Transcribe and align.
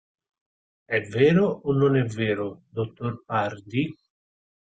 È 0.83 0.99
vero 1.01 1.45
o 1.47 1.73
non 1.73 1.95
è 1.95 2.03
vero, 2.05 2.63
dottor 2.69 3.23
Pardi? 3.23 3.87